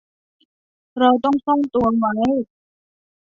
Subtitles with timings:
[0.99, 2.13] เราต้องซ่อนตัวไว้